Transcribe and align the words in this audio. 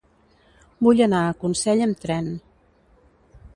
Vull 0.87 1.01
anar 1.07 1.19
a 1.27 1.35
Consell 1.45 1.85
amb 1.87 2.01
tren. 2.07 2.33